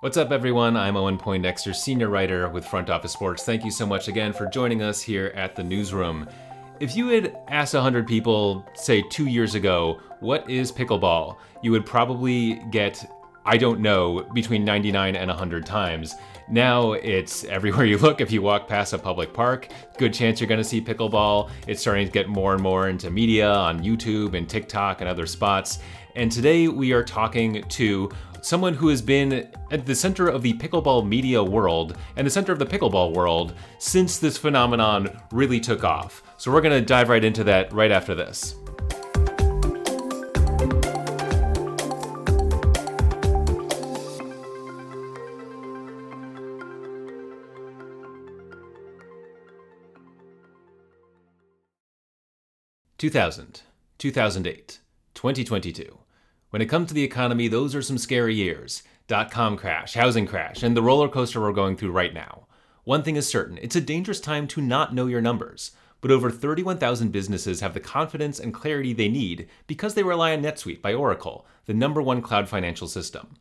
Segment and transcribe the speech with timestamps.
[0.00, 0.76] What's up, everyone?
[0.76, 3.44] I'm Owen Poindexter, senior writer with Front Office Sports.
[3.44, 6.28] Thank you so much again for joining us here at the newsroom.
[6.80, 11.86] If you had asked 100 people, say two years ago, what is pickleball, you would
[11.86, 13.10] probably get,
[13.46, 16.14] I don't know, between 99 and 100 times.
[16.50, 18.20] Now it's everywhere you look.
[18.20, 21.48] If you walk past a public park, good chance you're going to see pickleball.
[21.66, 25.24] It's starting to get more and more into media on YouTube and TikTok and other
[25.24, 25.78] spots.
[26.16, 28.10] And today we are talking to
[28.46, 32.52] someone who has been at the center of the pickleball media world and the center
[32.52, 36.22] of the pickleball world since this phenomenon really took off.
[36.36, 38.54] So we're going to dive right into that right after this.
[52.96, 53.62] Two thousand,
[53.98, 54.78] two thousand eight,
[55.14, 55.98] 2022.
[56.56, 58.82] When it comes to the economy, those are some scary years.
[59.08, 62.46] Dot com crash, housing crash, and the roller coaster we're going through right now.
[62.84, 65.72] One thing is certain it's a dangerous time to not know your numbers.
[66.00, 70.42] But over 31,000 businesses have the confidence and clarity they need because they rely on
[70.42, 73.36] NetSuite by Oracle, the number one cloud financial system.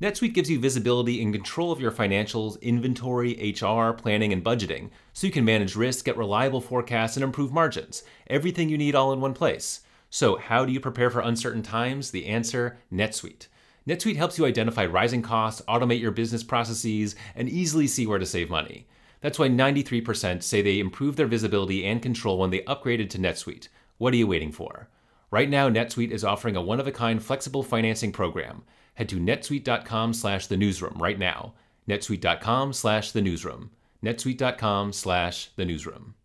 [0.00, 5.26] NetSuite gives you visibility and control of your financials, inventory, HR, planning, and budgeting, so
[5.26, 8.04] you can manage risk, get reliable forecasts, and improve margins.
[8.28, 9.80] Everything you need all in one place.
[10.14, 12.10] So, how do you prepare for uncertain times?
[12.10, 13.46] The answer NetSuite.
[13.88, 18.26] NetSuite helps you identify rising costs, automate your business processes, and easily see where to
[18.26, 18.86] save money.
[19.22, 23.68] That's why 93% say they improved their visibility and control when they upgraded to NetSuite.
[23.96, 24.90] What are you waiting for?
[25.30, 28.64] Right now, NetSuite is offering a one-of-a-kind flexible financing program.
[28.96, 31.54] Head to netsuite.com slash the newsroom right now.
[31.88, 33.70] netsuite.com slash the newsroom.
[34.04, 36.16] netsuite.com slash the newsroom.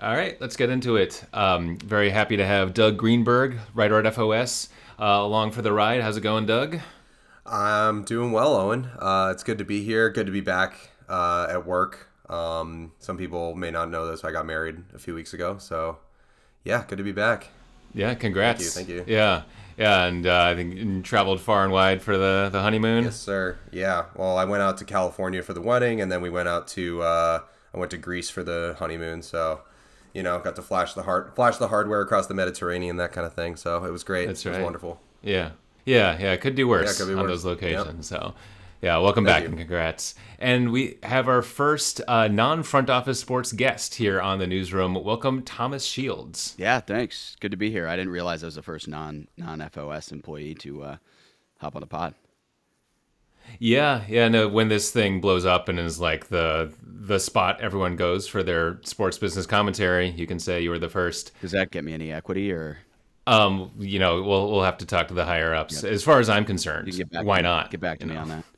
[0.00, 1.24] All right, let's get into it.
[1.32, 6.02] Um, very happy to have Doug Greenberg, writer at FOS, uh, along for the ride.
[6.02, 6.78] How's it going, Doug?
[7.44, 8.90] I'm doing well, Owen.
[8.96, 10.08] Uh, it's good to be here.
[10.08, 12.10] Good to be back uh, at work.
[12.28, 14.22] Um, some people may not know this.
[14.22, 15.98] I got married a few weeks ago, so
[16.62, 17.48] yeah, good to be back.
[17.92, 18.74] Yeah, congrats.
[18.76, 18.98] Thank you.
[18.98, 19.16] Thank you.
[19.16, 19.42] Yeah,
[19.76, 23.02] yeah, and uh, I think you traveled far and wide for the the honeymoon.
[23.02, 23.58] Yes, sir.
[23.72, 24.04] Yeah.
[24.14, 27.02] Well, I went out to California for the wedding, and then we went out to
[27.02, 27.40] uh,
[27.74, 29.22] I went to Greece for the honeymoon.
[29.22, 29.62] So
[30.14, 33.26] you know, got to flash the hard flash the hardware across the Mediterranean, that kind
[33.26, 33.56] of thing.
[33.56, 34.26] So it was great.
[34.26, 34.54] That's right.
[34.54, 35.00] It was wonderful.
[35.22, 35.50] Yeah,
[35.84, 36.32] yeah, yeah.
[36.32, 37.30] It could do worse yeah, could on worse.
[37.30, 38.10] those locations.
[38.10, 38.20] Yep.
[38.20, 38.34] So.
[38.80, 39.48] Yeah, welcome Thank back you.
[39.48, 40.14] and congrats.
[40.38, 44.94] And we have our first uh, non front office sports guest here on the newsroom.
[44.94, 46.54] Welcome, Thomas Shields.
[46.56, 47.36] Yeah, thanks.
[47.40, 47.88] Good to be here.
[47.88, 50.96] I didn't realize I was the first non non FOS employee to uh,
[51.58, 52.14] hop on the pod.
[53.58, 54.28] Yeah, yeah.
[54.28, 58.42] No, when this thing blows up and is like the the spot everyone goes for
[58.42, 61.32] their sports business commentary, you can say you were the first.
[61.40, 62.78] Does that get me any equity or?
[63.26, 65.82] Um, you know, we'll we'll have to talk to the higher ups.
[65.82, 65.92] Yep.
[65.92, 67.70] As far as I'm concerned, why not?
[67.70, 68.20] Get back to me know?
[68.20, 68.44] on that.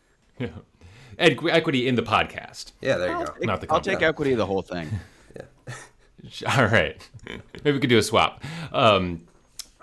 [1.18, 1.26] Yeah.
[1.50, 2.72] equity in the podcast.
[2.80, 3.32] Yeah, there you I'll go.
[3.32, 3.66] Take, not the.
[3.70, 4.88] I'll take equity the whole thing.
[5.36, 6.56] yeah.
[6.56, 6.96] All right.
[7.26, 8.42] Maybe we could do a swap.
[8.72, 9.26] Um,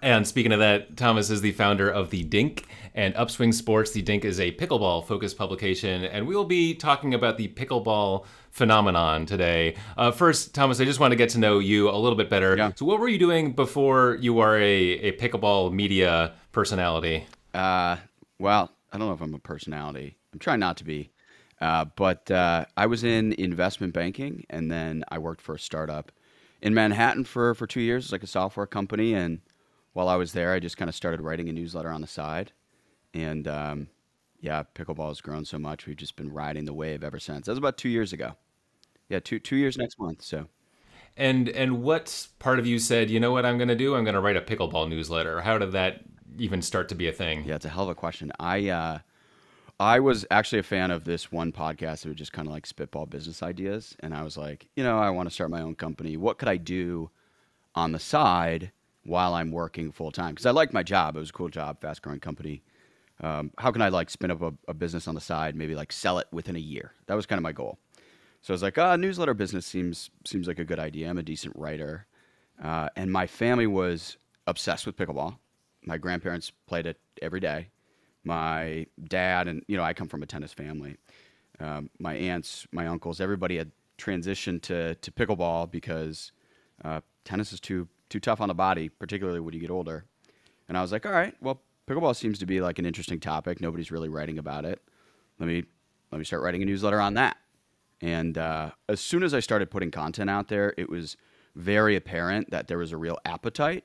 [0.02, 2.66] and speaking of that, Thomas is the founder of the Dink
[2.98, 3.92] and Upswing Sports.
[3.92, 8.26] The Dink is a pickleball focused publication, and we will be talking about the pickleball
[8.50, 9.76] phenomenon today.
[9.96, 12.58] Uh, first, Thomas, I just want to get to know you a little bit better.
[12.58, 12.72] Yeah.
[12.76, 17.28] So, what were you doing before you were a, a pickleball media personality?
[17.54, 17.98] Uh,
[18.40, 20.18] well, I don't know if I'm a personality.
[20.34, 21.12] I'm trying not to be.
[21.62, 26.12] Uh, but uh, I was in investment banking, and then I worked for a startup
[26.64, 28.12] in Manhattan for, for two years.
[28.12, 29.42] Like a software company, and
[29.94, 32.54] while I was there, I just kind of started writing a newsletter on the side.
[33.18, 33.88] And um,
[34.40, 35.88] yeah, pickleball has grown so much.
[35.88, 37.46] We've just been riding the wave ever since.
[37.46, 38.36] That was about two years ago.
[39.10, 40.22] Yeah, two two years next month.
[40.22, 40.48] So.
[41.16, 43.96] And and what part of you said, you know what I'm going to do?
[43.96, 45.42] I'm going to write a pickleball newsletter.
[45.42, 46.02] How did that
[46.38, 47.44] even start to be a thing?
[47.44, 48.32] Yeah, it's a hell of a question.
[48.40, 49.00] I uh,
[49.80, 52.68] I was actually a fan of this one podcast that would just kind of like
[52.68, 55.74] spitball business ideas, and I was like, you know, I want to start my own
[55.74, 56.18] company.
[56.18, 57.10] What could I do
[57.74, 58.72] on the side
[59.08, 61.16] while I'm working full time because I liked my job.
[61.16, 62.62] It was a cool job, fast growing company.
[63.22, 65.92] Um, how can I like spin up a, a, business on the side, maybe like
[65.92, 66.92] sell it within a year?
[67.08, 67.80] That was kind of my goal.
[68.42, 71.10] So I was like, ah, newsletter business seems seems like a good idea.
[71.10, 72.06] I'm a decent writer,
[72.64, 75.38] uh, and my family was obsessed with pickleball.
[75.84, 77.70] My grandparents played it every day.
[78.24, 80.98] My dad and you know I come from a tennis family.
[81.60, 86.32] Um, my aunts, my uncles, everybody had transitioned to to pickleball because
[86.86, 90.06] uh, tennis is too too tough on the body, particularly when you get older.
[90.70, 93.62] And I was like, all right, well, pickleball seems to be like an interesting topic.
[93.62, 94.82] Nobody's really writing about it.
[95.40, 95.64] Let me
[96.12, 97.38] let me start writing a newsletter on that.
[98.02, 101.18] And uh, as soon as I started putting content out there, it was
[101.56, 103.84] very apparent that there was a real appetite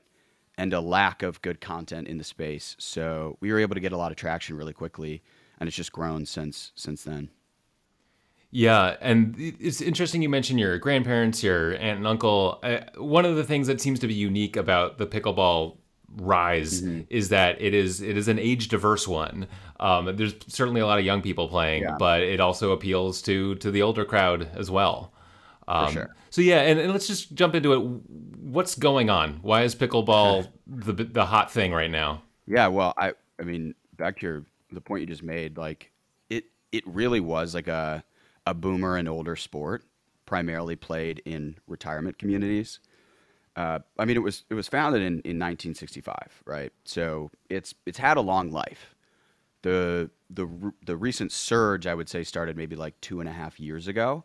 [0.57, 2.75] and a lack of good content in the space.
[2.77, 5.23] So we were able to get a lot of traction really quickly,
[5.59, 7.29] and it's just grown since since then.
[8.55, 12.59] Yeah, and it's interesting you mentioned your grandparents, your aunt and uncle.
[12.61, 15.77] Uh, one of the things that seems to be unique about the pickleball
[16.17, 17.01] rise mm-hmm.
[17.09, 19.47] is that it is it is an age diverse one.
[19.79, 21.95] Um, there's certainly a lot of young people playing, yeah.
[21.97, 25.13] but it also appeals to to the older crowd as well.
[25.67, 26.15] Um, For sure.
[26.29, 27.79] So yeah, and, and, let's just jump into it.
[28.41, 29.39] What's going on?
[29.41, 32.23] Why is pickleball the the hot thing right now?
[32.45, 35.91] Yeah, well, I I mean, back to your the point you just made, like
[36.29, 38.03] it it really was like a
[38.45, 39.83] a boomer and older sport,
[40.25, 42.79] primarily played in retirement communities.
[43.55, 46.15] Uh, I mean, it was it was founded in, in 1965,
[46.45, 46.71] right?
[46.85, 48.95] So it's it's had a long life.
[49.61, 50.47] The the
[50.85, 54.23] the recent surge, I would say, started maybe like two and a half years ago,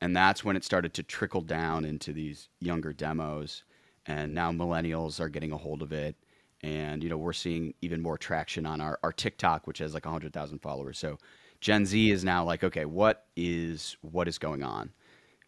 [0.00, 3.64] and that's when it started to trickle down into these younger demos.
[4.06, 6.16] And now millennials are getting a hold of it,
[6.62, 10.06] and you know we're seeing even more traction on our, our TikTok, which has like
[10.06, 10.98] 100,000 followers.
[10.98, 11.18] So
[11.60, 14.90] Gen Z is now like, okay, what is what is going on?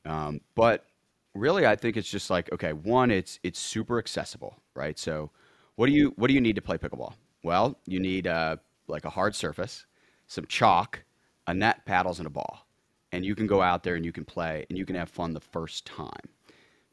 [0.04, 0.86] Um, but
[1.34, 4.98] really, I think it's just like, okay, one, it's it's super accessible, right?
[4.98, 5.30] So,
[5.76, 7.14] what do you what do you need to play pickleball?
[7.42, 8.56] Well, you need uh,
[8.86, 9.86] like a hard surface,
[10.26, 11.02] some chalk,
[11.46, 12.66] a net, paddles, and a ball,
[13.10, 15.32] and you can go out there and you can play and you can have fun
[15.32, 16.28] the first time.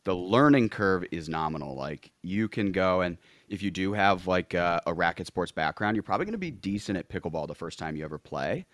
[0.05, 1.75] The learning curve is nominal.
[1.75, 3.17] Like you can go and
[3.49, 6.51] if you do have like a, a racket sports background, you're probably going to be
[6.51, 8.65] decent at pickleball the first time you ever play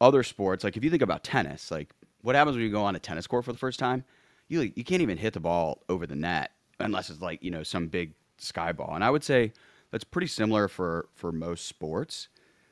[0.00, 1.92] other sports, like if you think about tennis, like
[2.22, 4.04] what happens when you go on a tennis court for the first time?
[4.48, 7.62] You you can't even hit the ball over the net unless it's like you know
[7.62, 8.94] some big sky ball.
[8.94, 9.52] And I would say
[9.90, 12.28] that's pretty similar for for most sports.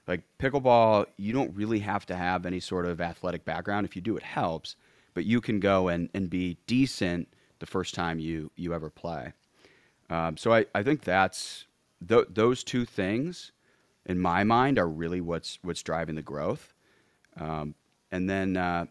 [0.07, 3.87] Like pickleball, you don't really have to have any sort of athletic background.
[3.87, 4.77] If you do, it helps.
[5.15, 7.29] But you can go and, and be decent
[7.61, 9.33] the first time you you ever play.
[10.11, 11.67] Um, so I, I think that's
[12.07, 13.53] th- those two things
[14.07, 16.75] in my mind are really what's what's driving the growth.
[17.39, 17.75] Um,
[18.13, 18.87] and then, uh,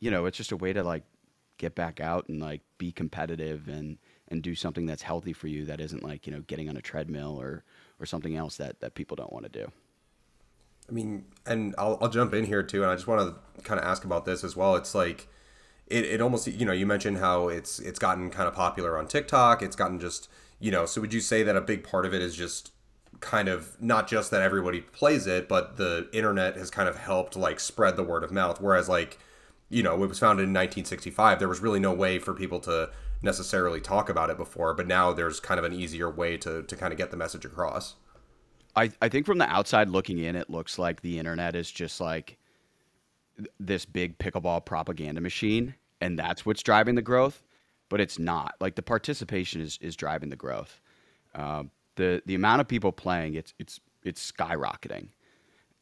[0.00, 1.04] you know, it's just a way to like
[1.58, 5.64] get back out and like be competitive and, and do something that's healthy for you
[5.66, 7.64] that isn't like, you know, getting on a treadmill or,
[8.00, 9.70] or something else that, that people don't want to do.
[10.88, 12.82] I mean, and I'll, I'll jump in here too.
[12.82, 14.76] And I just want to kind of ask about this as well.
[14.76, 15.28] It's like,
[15.86, 19.08] it, it almost, you know, you mentioned how it's, it's gotten kind of popular on
[19.08, 19.62] TikTok.
[19.62, 20.28] It's gotten just,
[20.60, 22.72] you know, so would you say that a big part of it is just
[23.20, 27.36] kind of not just that everybody plays it, but the internet has kind of helped
[27.36, 28.60] like spread the word of mouth.
[28.60, 29.18] Whereas like,
[29.68, 31.38] you know, it was founded in 1965.
[31.38, 32.90] There was really no way for people to
[33.22, 36.76] necessarily talk about it before, but now there's kind of an easier way to to
[36.76, 37.96] kind of get the message across.
[38.76, 42.00] I I think from the outside looking in, it looks like the internet is just
[42.00, 42.38] like
[43.60, 47.42] this big pickleball propaganda machine, and that's what's driving the growth.
[47.90, 48.54] But it's not.
[48.60, 50.80] Like the participation is is driving the growth.
[51.34, 55.08] Um, the the amount of people playing it's it's it's skyrocketing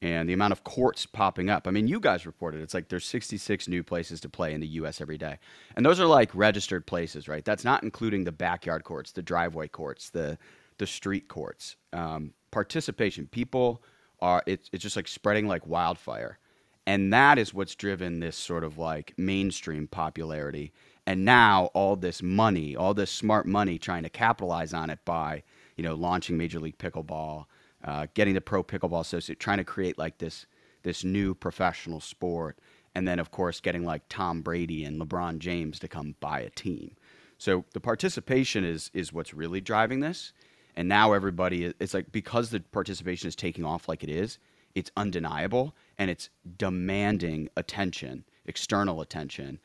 [0.03, 1.67] and the amount of courts popping up.
[1.67, 4.67] I mean, you guys reported it's like there's 66 new places to play in the
[4.69, 5.01] U.S.
[5.01, 5.39] every day,
[5.75, 7.45] and those are like registered places, right?
[7.45, 10.39] That's not including the backyard courts, the driveway courts, the
[10.79, 11.77] the street courts.
[11.93, 13.83] Um, participation, people
[14.21, 16.39] are it's it's just like spreading like wildfire,
[16.87, 20.73] and that is what's driven this sort of like mainstream popularity.
[21.09, 25.45] And now all this money, all this smart money, trying to capitalize on it by
[25.77, 27.47] you know, launching Major League Pickleball,
[27.87, 30.47] uh, getting the Pro Pickleball Associate, trying to create like this
[30.83, 32.59] this new professional sport,
[32.95, 36.51] and then of course getting like Tom Brady and LeBron James to come buy a
[36.51, 36.97] team.
[37.39, 40.33] So the participation is is what's really driving this,
[40.75, 44.39] and now everybody it's like because the participation is taking off like it is,
[44.75, 49.61] it's undeniable and it's demanding attention, external attention,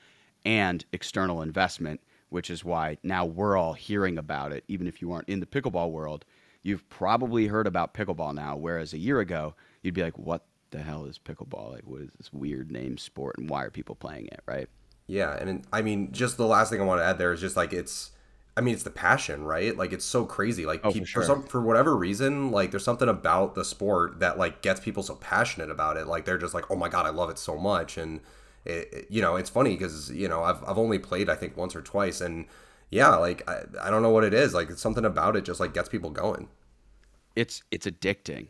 [0.45, 4.63] and external investment which is why now we're all hearing about it.
[4.69, 6.23] Even if you aren't in the pickleball world,
[6.63, 8.55] you've probably heard about pickleball now.
[8.55, 11.71] Whereas a year ago, you'd be like, what the hell is pickleball?
[11.71, 14.69] Like, what is this weird name sport and why are people playing it, right?
[15.07, 15.35] Yeah.
[15.35, 17.73] And I mean, just the last thing I want to add there is just like,
[17.73, 18.11] it's,
[18.55, 19.75] I mean, it's the passion, right?
[19.75, 20.65] Like, it's so crazy.
[20.65, 21.21] Like, oh, for, sure.
[21.21, 25.03] for, some, for whatever reason, like, there's something about the sport that, like, gets people
[25.03, 26.05] so passionate about it.
[26.07, 27.97] Like, they're just like, oh my God, I love it so much.
[27.97, 28.19] And,
[28.65, 31.75] it, you know, it's funny because you know I've I've only played I think once
[31.75, 32.45] or twice, and
[32.91, 34.53] yeah, like I, I don't know what it is.
[34.53, 36.49] Like it's something about it just like gets people going.
[37.35, 38.49] It's it's addicting.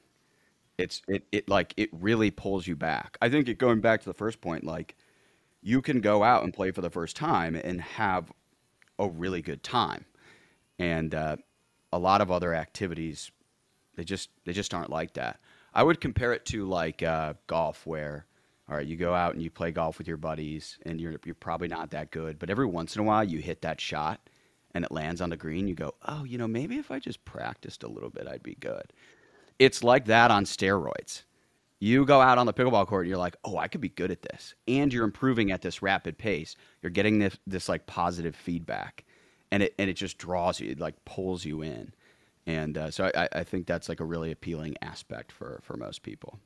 [0.78, 3.18] It's it it like it really pulls you back.
[3.22, 4.96] I think it going back to the first point, like
[5.62, 8.32] you can go out and play for the first time and have
[8.98, 10.06] a really good time,
[10.80, 11.38] and uh,
[11.94, 13.32] a lot of other activities
[13.96, 15.40] they just they just aren't like that.
[15.74, 18.26] I would compare it to like uh, golf, where
[18.72, 21.36] all right, you go out and you play golf with your buddies, and you're you're
[21.36, 24.30] probably not that good, but every once in a while you hit that shot,
[24.74, 27.26] and it lands on the green, you go, oh, you know, maybe if I just
[27.26, 28.94] practiced a little bit, I'd be good.
[29.60, 31.24] It's like that on steroids.
[31.80, 34.12] You go out on the pickleball court and you're like, oh, I could be good
[34.12, 34.54] at this.
[34.68, 36.56] And you're improving at this rapid pace.
[36.82, 39.04] You're getting this, this like positive feedback.
[39.52, 41.94] And it, and it just draws you, it like pulls you in.
[42.46, 46.04] And uh, so I, I think that's like a really appealing aspect for, for most
[46.04, 46.40] people.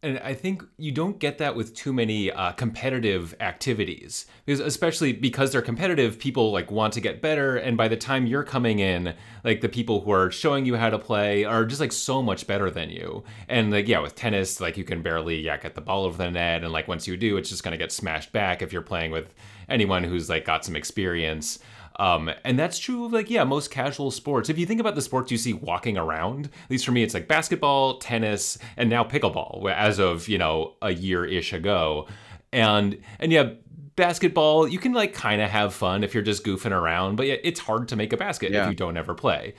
[0.00, 5.12] And I think you don't get that with too many uh, competitive activities, because especially
[5.12, 7.56] because they're competitive, people like want to get better.
[7.56, 10.88] And by the time you're coming in, like the people who are showing you how
[10.90, 13.24] to play are just like so much better than you.
[13.48, 16.30] And like yeah, with tennis, like you can barely yeah get the ball over the
[16.30, 19.10] net, and like once you do, it's just gonna get smashed back if you're playing
[19.10, 19.34] with
[19.68, 21.58] anyone who's like got some experience.
[21.98, 24.48] Um, and that's true of like, yeah, most casual sports.
[24.48, 27.14] If you think about the sports you see walking around, at least for me, it's
[27.14, 32.06] like basketball, tennis, and now pickleball as of, you know, a year ish ago.
[32.52, 33.50] And, and yeah,
[33.96, 37.36] basketball, you can like kind of have fun if you're just goofing around, but yeah,
[37.42, 38.64] it's hard to make a basket yeah.
[38.64, 39.54] if you don't ever play.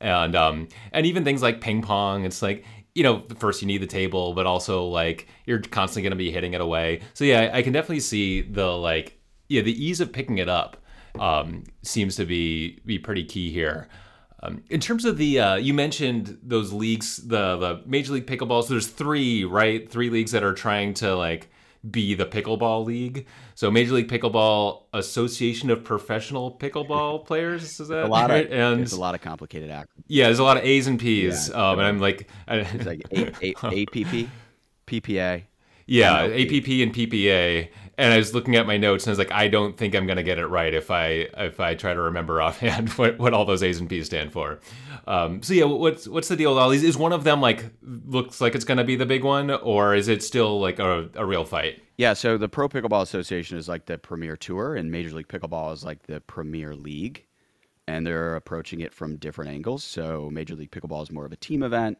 [0.00, 2.64] And, um, and even things like ping pong, it's like,
[2.94, 6.30] you know, first you need the table, but also like you're constantly going to be
[6.30, 7.00] hitting it away.
[7.14, 9.18] So yeah, I can definitely see the like,
[9.48, 10.76] yeah, the ease of picking it up
[11.20, 13.88] um, seems to be be pretty key here.
[14.40, 18.62] Um, in terms of the, uh, you mentioned those leagues, the the Major League Pickleball.
[18.62, 19.90] So there's three, right?
[19.90, 21.50] Three leagues that are trying to like
[21.88, 23.26] be the pickleball league.
[23.54, 28.46] So Major League Pickleball Association of Professional Pickleball Players is that a lot right?
[28.46, 30.04] of and there's a lot of complicated acronyms.
[30.06, 31.48] Yeah, there's a lot of A's and P's.
[31.48, 34.28] Yeah, um, and I'm like, it's like a, a, APP,
[34.86, 35.44] PPA.
[35.90, 39.32] Yeah, APP and PPA and I was looking at my notes and I was like,
[39.32, 42.40] I don't think I'm gonna get it right if I if I try to remember
[42.42, 44.60] offhand what, what all those A's and P's stand for.
[45.08, 46.84] Um, so yeah, what's what's the deal with all these?
[46.84, 50.06] Is one of them like looks like it's gonna be the big one, or is
[50.06, 51.82] it still like a, a real fight?
[51.96, 55.72] Yeah, so the Pro Pickleball Association is like the premier tour, and Major League Pickleball
[55.72, 57.24] is like the premier league,
[57.88, 59.82] and they're approaching it from different angles.
[59.82, 61.98] So Major League Pickleball is more of a team event,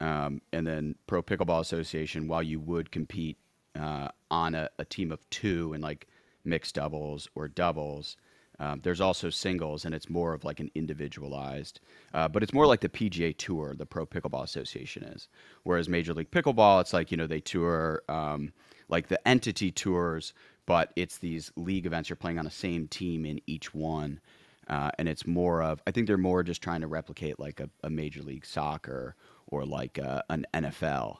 [0.00, 3.38] um, and then Pro Pickleball Association, while you would compete
[3.78, 6.08] uh, on a, a, team of two in like
[6.44, 8.16] mixed doubles or doubles.
[8.58, 11.80] Um, there's also singles, and it's more of like an individualized,
[12.12, 15.28] uh, but it's more like the PGA Tour, the Pro Pickleball Association is.
[15.62, 18.52] Whereas Major League Pickleball, it's like you know they tour um,
[18.90, 20.34] like the entity tours,
[20.66, 22.10] but it's these league events.
[22.10, 24.20] You're playing on the same team in each one,
[24.68, 27.70] uh, and it's more of I think they're more just trying to replicate like a,
[27.82, 31.18] a Major League Soccer or like a, an NFL.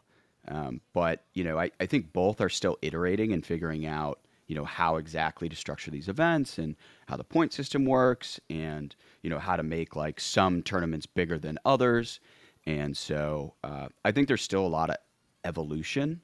[0.49, 4.21] Um, but you know, I, I think both are still iterating and figuring out
[4.51, 6.75] you know how exactly to structure these events and
[7.07, 11.39] how the point system works and you know how to make like some tournaments bigger
[11.39, 12.19] than others.
[12.67, 14.97] And so uh, i think there's still a lot of
[15.45, 16.21] evolution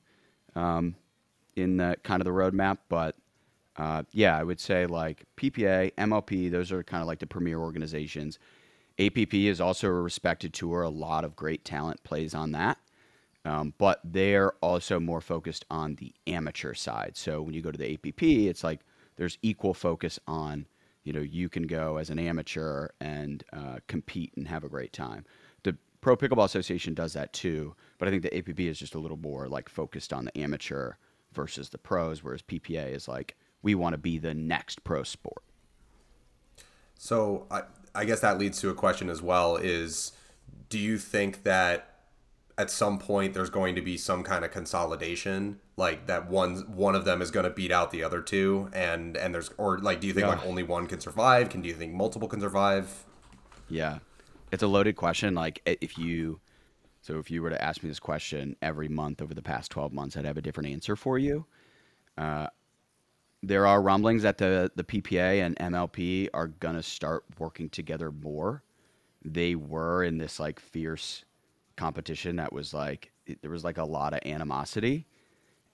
[0.57, 0.97] um,
[1.55, 3.15] in the kind of the roadmap but
[3.77, 7.59] uh, yeah i would say like ppa mlp those are kind of like the premier
[7.59, 8.41] organizations.
[8.99, 10.83] App is also a respected tour.
[10.83, 12.79] A lot of great talent plays on that
[13.47, 17.13] um, but they're also more focused on the amateur side.
[17.17, 18.81] So when you go to the APP, it's like
[19.15, 20.67] there's equal focus on,
[21.05, 24.93] you know, you can go as an amateur and uh, compete and have a great
[24.93, 25.25] time.
[25.63, 28.99] The Pro Pickleball Association does that too, but I think the APP is just a
[28.99, 30.95] little more like focused on the amateur
[31.33, 35.45] versus the pros, whereas PPA is like we want to be the next pro sport.
[36.99, 37.63] So I,
[37.95, 40.11] I guess that leads to a question as well: is
[40.69, 41.96] do you think that
[42.59, 46.95] at some point there's going to be some kind of consolidation like that one one
[46.95, 50.01] of them is going to beat out the other two and and there's or like
[50.01, 50.35] do you think yeah.
[50.35, 51.49] like only one can survive?
[51.49, 53.05] Can do you think multiple can survive?
[53.69, 53.99] Yeah.
[54.53, 56.41] It's a loaded question like if you
[57.03, 59.93] so if you were to ask me this question every month over the past 12
[59.93, 61.45] months i'd have a different answer for you.
[62.17, 62.47] Uh,
[63.43, 68.11] there are rumblings that the the ppa and mlp are going to start working together
[68.11, 68.63] more.
[69.23, 71.27] They were in this like fierce
[71.77, 75.07] competition that was like it, there was like a lot of animosity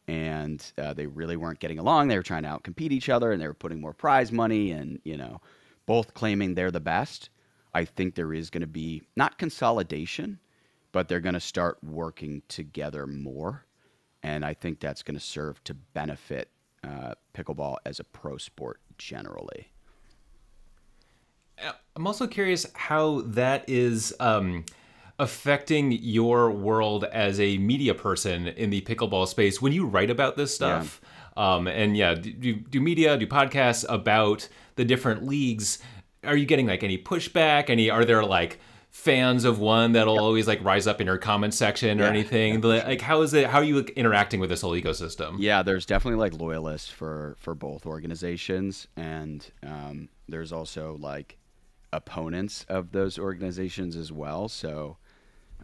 [0.08, 2.08] and uh, they really weren't getting along.
[2.08, 5.00] They were trying to outcompete each other and they were putting more prize money and
[5.04, 5.40] you know
[5.86, 7.30] both claiming they're the best.
[7.74, 10.38] I think there is going to be not consolidation
[10.92, 13.64] but they're going to start working together more
[14.22, 16.50] and i think that's going to serve to benefit
[16.84, 19.68] uh, pickleball as a pro sport generally.
[21.94, 24.64] I'm also curious how that is um,
[25.22, 30.36] affecting your world as a media person in the pickleball space when you write about
[30.36, 31.00] this stuff?
[31.36, 31.54] Yeah.
[31.54, 35.78] Um, and yeah, do, do media, do podcasts about the different leagues?
[36.24, 37.70] Are you getting like any pushback?
[37.70, 38.58] Any are there like
[38.90, 42.60] fans of one that'll always like rise up in your comment section or Yeah, anything?
[42.60, 43.46] like, how is it?
[43.46, 45.36] How are you interacting with this whole ecosystem?
[45.38, 51.38] Yeah, there's definitely like loyalists for for both organizations, and um, there's also like
[51.94, 54.48] opponents of those organizations as well.
[54.48, 54.98] So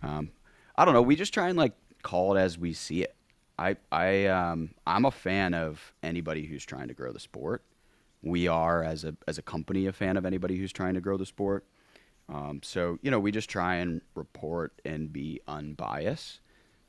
[0.02, 0.30] um,
[0.76, 1.02] I don't know.
[1.02, 3.14] We just try and like call it as we see it.
[3.58, 7.62] I I um, I'm a fan of anybody who's trying to grow the sport.
[8.22, 11.16] We are as a as a company a fan of anybody who's trying to grow
[11.16, 11.64] the sport.
[12.28, 16.40] Um, so you know we just try and report and be unbiased.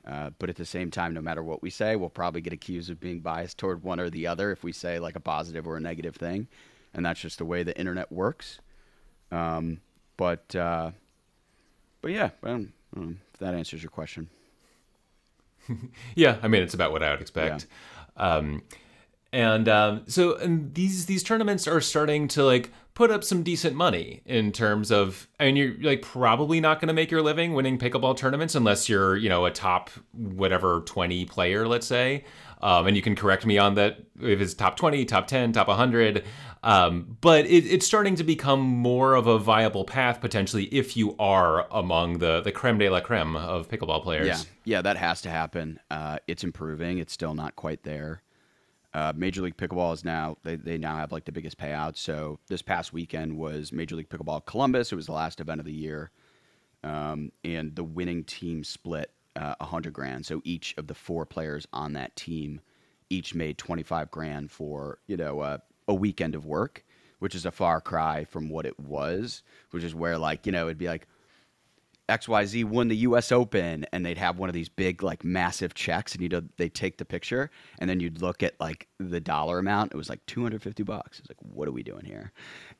[0.07, 2.89] Uh, but at the same time, no matter what we say, we'll probably get accused
[2.89, 5.77] of being biased toward one or the other if we say like a positive or
[5.77, 6.47] a negative thing,
[6.93, 8.59] and that's just the way the internet works.
[9.31, 9.81] Um,
[10.17, 10.91] but uh,
[12.01, 14.29] but yeah, um, um, if that answers your question.
[16.15, 17.67] Yeah, I mean it's about what I would expect.
[18.17, 18.63] Um,
[19.31, 23.77] and um, so and these these tournaments are starting to like put up some decent
[23.77, 27.53] money in terms of I mean you're like probably not going to make your living
[27.53, 32.25] winning pickleball tournaments unless you're you know a top whatever 20 player let's say
[32.61, 35.69] um, and you can correct me on that if it's top 20 top 10 top
[35.69, 36.25] 100
[36.61, 41.15] um, but it, it's starting to become more of a viable path potentially if you
[41.19, 45.21] are among the the creme de la creme of pickleball players Yeah, yeah, that has
[45.21, 45.79] to happen.
[45.89, 46.97] Uh, it's improving.
[46.97, 48.21] It's still not quite there.
[48.93, 51.97] Uh, Major League Pickleball is now they, they now have like the biggest payouts.
[51.97, 54.91] So this past weekend was Major League Pickleball Columbus.
[54.91, 56.11] It was the last event of the year,
[56.83, 60.25] um, and the winning team split uh, a hundred grand.
[60.25, 62.61] So each of the four players on that team
[63.11, 66.83] each made twenty five grand for you know uh, a weekend of work,
[67.19, 69.43] which is a far cry from what it was.
[69.69, 71.07] Which is where like you know it'd be like
[72.09, 76.13] XYZ won the US Open and they'd have one of these big like massive checks
[76.13, 77.49] and you'd they take the picture
[77.79, 79.93] and then you'd look at like the dollar amount.
[79.93, 81.19] It was like 250 bucks.
[81.19, 82.31] It's like what are we doing here?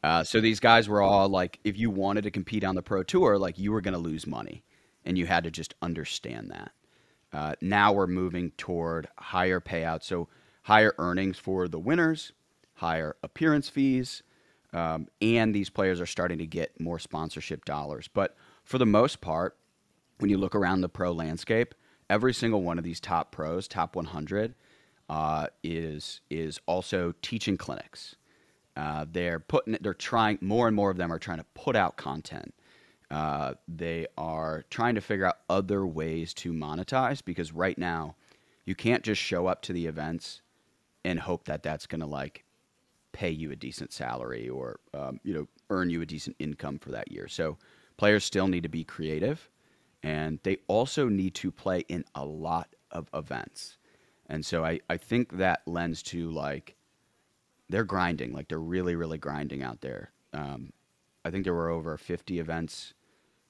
[0.03, 3.03] Uh, so these guys were all like if you wanted to compete on the pro
[3.03, 4.63] tour like you were going to lose money
[5.05, 6.71] and you had to just understand that.
[7.31, 10.27] Uh, now we're moving toward higher payouts so
[10.63, 12.33] higher earnings for the winners
[12.74, 14.24] higher appearance fees
[14.74, 18.07] um, and these players are starting to get more sponsorship dollars.
[18.07, 18.36] But
[18.70, 19.58] for the most part,
[20.20, 21.74] when you look around the pro landscape,
[22.08, 24.54] every single one of these top pros, top 100,
[25.10, 28.16] uh, is is also teaching clinics.
[28.77, 31.98] Uh, they're putting, they're trying more and more of them are trying to put out
[31.98, 32.53] content.
[33.10, 38.16] Uh, they are trying to figure out other ways to monetize because right now,
[38.66, 40.44] you can't just show up to the events
[41.03, 42.44] and hope that that's going to like
[43.14, 46.92] pay you a decent salary or um, you know earn you a decent income for
[46.92, 47.27] that year.
[47.27, 47.58] So
[48.00, 49.50] players still need to be creative
[50.03, 53.77] and they also need to play in a lot of events.
[54.27, 56.77] And so I, I think that lends to like
[57.68, 60.14] they're grinding, like they're really, really grinding out there.
[60.31, 60.72] Um,
[61.25, 62.94] I think there were over 50 events,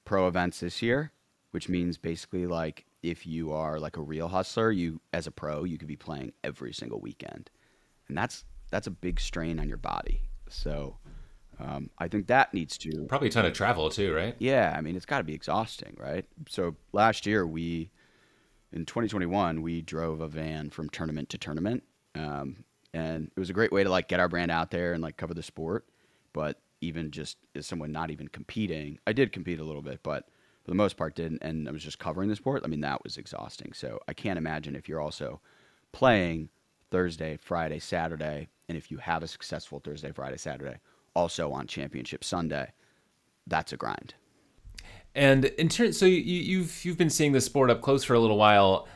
[0.04, 1.12] pro events this year,
[1.52, 5.62] which means basically like if you are like a real hustler, you as a pro,
[5.62, 7.50] you could be playing every single weekend.
[8.08, 10.22] And that's that's a big strain on your body.
[10.48, 10.96] So
[11.60, 14.80] um, I think that needs to probably a ton of travel too right yeah, I
[14.80, 16.24] mean, it's got to be exhausting, right?
[16.48, 17.90] So last year, we,
[18.72, 21.82] in 2021, we drove a van from tournament to tournament.
[22.14, 25.02] Um, and it was a great way to like get our brand out there and
[25.02, 25.86] like cover the sport.
[26.32, 30.26] But even just as someone not even competing, I did compete a little bit, but
[30.64, 31.42] for the most part didn't.
[31.42, 32.62] And I was just covering the sport.
[32.64, 33.72] I mean, that was exhausting.
[33.74, 35.40] So I can't imagine if you're also
[35.92, 36.48] playing
[36.90, 40.78] Thursday, Friday, Saturday, and if you have a successful Thursday, Friday, Saturday,
[41.14, 42.72] also on Championship Sunday,
[43.46, 44.14] that's a grind.
[45.14, 48.20] And in turn, so you, you've you've been seeing this sport up close for a
[48.20, 48.86] little while.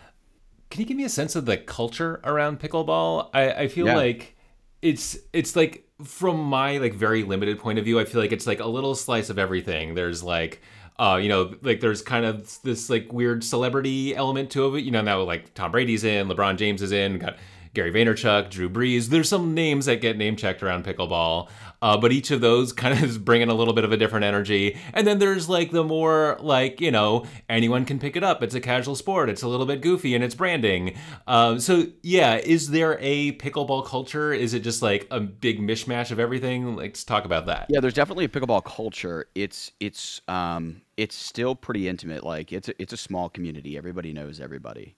[0.71, 3.31] Can you give me a sense of the culture around pickleball?
[3.35, 3.97] I, I feel Yeah.
[3.97, 4.37] like
[4.81, 8.47] it's it's like from my like very limited point of view, I feel like it's
[8.47, 9.95] like a little slice of everything.
[9.95, 10.63] There's like
[10.97, 14.85] uh, you know, like there's kind of this like weird celebrity element to it.
[14.85, 17.37] You know, now like Tom Brady's in, LeBron James is in, got
[17.75, 19.09] Gary Vaynerchuk, Drew Brees.
[19.09, 21.49] There's some names that get name checked around pickleball,
[21.83, 24.25] uh, but each of those kind of is bringing a little bit of a different
[24.25, 24.79] energy.
[24.93, 28.43] And then there's like the more like you know anyone can pick it up.
[28.43, 29.29] It's a casual sport.
[29.29, 30.97] It's a little bit goofy and it's branding.
[31.27, 34.33] Um, so yeah, is there a pickleball culture?
[34.33, 36.77] Is it just like a big mishmash of everything?
[36.77, 37.67] Let's talk about that.
[37.69, 39.27] Yeah, there's definitely a pickleball culture.
[39.35, 42.23] It's it's um it's still pretty intimate.
[42.23, 43.77] Like it's a, it's a small community.
[43.77, 44.95] Everybody knows everybody.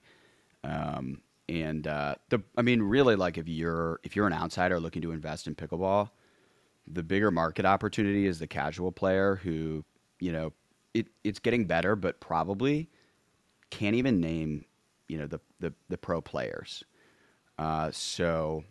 [0.62, 5.02] Um and uh the I mean really like if you're if you're an outsider looking
[5.02, 6.10] to invest in pickleball,
[6.86, 9.84] the bigger market opportunity is the casual player who,
[10.20, 10.52] you know,
[10.94, 12.88] it it's getting better but probably
[13.70, 14.64] can't even name,
[15.08, 16.84] you know, the the the pro players.
[17.58, 18.64] Uh so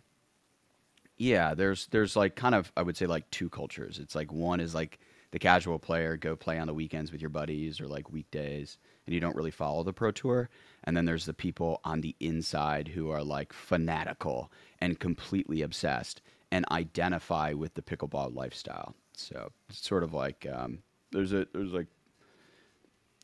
[1.18, 3.98] yeah, there's there's like kind of I would say like two cultures.
[3.98, 4.98] It's like one is like
[5.30, 9.14] the casual player go play on the weekends with your buddies or like weekdays and
[9.14, 10.48] you don't really follow the pro tour
[10.86, 16.22] and then there's the people on the inside who are like fanatical and completely obsessed
[16.52, 18.94] and identify with the pickleball lifestyle.
[19.14, 20.78] So it's sort of like um,
[21.10, 21.88] there's a there's like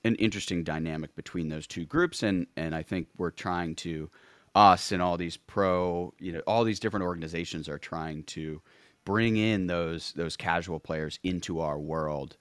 [0.04, 2.22] an interesting dynamic between those two groups.
[2.22, 4.10] And and I think we're trying to
[4.54, 8.60] us and all these pro you know all these different organizations are trying to
[9.04, 12.36] bring in those those casual players into our world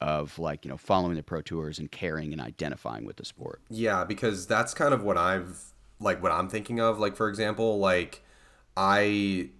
[0.00, 3.62] of like you know following the pro tours and caring and identifying with the sport
[3.70, 6.98] Yeah, because that's kind of what I've like what I'm thinking of.
[6.98, 8.22] Like for example, like
[8.76, 9.50] I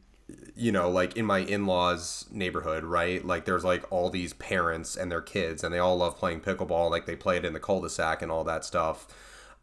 [0.57, 3.25] you know, like in my in-laws neighborhood, right?
[3.25, 6.91] Like there's like all these parents and their kids and they all love playing pickleball,
[6.91, 9.07] like they play it in the cul-de-sac and all that stuff.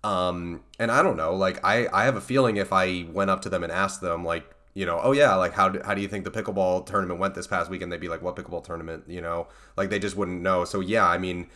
[0.04, 3.42] Um and I don't know, like I I have a feeling if I went up
[3.44, 6.02] to them and asked them like you know, oh yeah, like how do, how do
[6.02, 7.92] you think the pickleball tournament went this past weekend?
[7.92, 9.04] They'd be like, what pickleball tournament?
[9.08, 10.66] You know, like they just wouldn't know.
[10.66, 11.48] So yeah, I mean,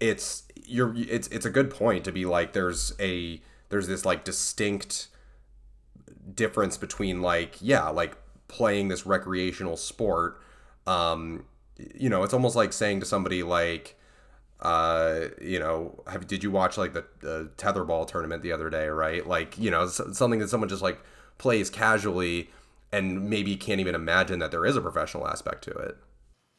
[0.00, 4.24] it's you're it's it's a good point to be like there's a there's this like
[4.24, 5.08] distinct
[6.34, 8.16] difference between like yeah like
[8.48, 10.40] playing this recreational sport
[10.86, 11.44] um
[11.94, 13.98] you know it's almost like saying to somebody like
[14.60, 18.88] uh you know have did you watch like the, the tetherball tournament the other day
[18.88, 21.00] right like you know something that someone just like
[21.38, 22.50] plays casually
[22.92, 25.96] and maybe can't even imagine that there is a professional aspect to it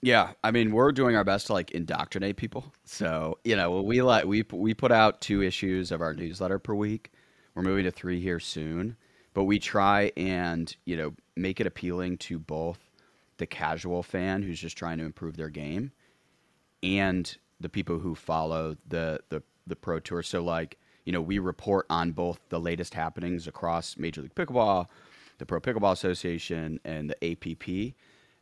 [0.02, 2.74] Yeah, I mean, we're doing our best to like indoctrinate people.
[2.84, 6.76] So, you know, we like we we put out two issues of our newsletter per
[6.76, 7.12] week.
[7.56, 8.98] We're moving to 3 here soon,
[9.34, 12.80] but we try and, you know, make it appealing to both
[13.38, 15.92] the casual fan who's just trying to improve their game
[16.84, 20.24] and the people who follow the the the pro tour.
[20.24, 24.88] So like, you know, we report on both the latest happenings across Major League Pickleball,
[25.38, 27.96] the Pro Pickleball Association, and the APP,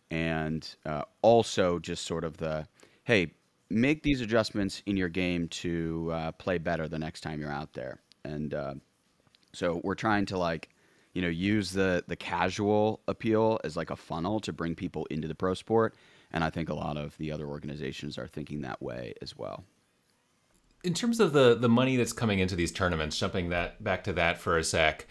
[0.09, 2.67] and uh, also just sort of the
[3.03, 3.33] hey,
[3.69, 7.73] make these adjustments in your game to uh, play better the next time you're out
[7.73, 7.99] there.
[8.23, 8.75] And uh,
[9.51, 10.69] so we're trying to like,
[11.13, 15.27] you know, use the the casual appeal as like a funnel to bring people into
[15.27, 15.95] the pro sport.
[16.31, 19.63] And I think a lot of the other organizations are thinking that way as well.
[20.83, 24.13] In terms of the the money that's coming into these tournaments, jumping that back to
[24.13, 25.07] that for a sec,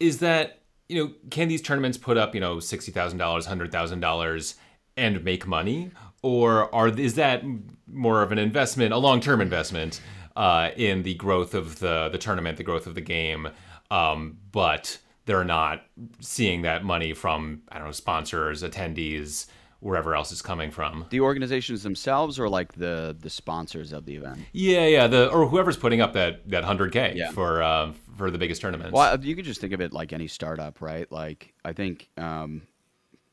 [0.00, 3.70] is that you know can these tournaments put up you know sixty thousand dollars, hundred
[3.72, 4.56] thousand dollars,
[4.96, 5.90] and make money,
[6.22, 7.44] or are is that
[7.86, 10.00] more of an investment, a long term investment
[10.36, 13.48] uh, in the growth of the the tournament, the growth of the game,
[13.90, 15.84] um, but they're not
[16.20, 19.46] seeing that money from I don't know sponsors, attendees,
[19.82, 21.04] wherever else it's coming from.
[21.10, 24.38] The organizations themselves or like the the sponsors of the event.
[24.52, 27.32] Yeah, yeah, the or whoever's putting up that that hundred k Yeah.
[27.32, 28.92] for uh, for the biggest tournaments.
[28.92, 31.10] Well, you could just think of it like any startup, right?
[31.10, 32.62] Like I think, um,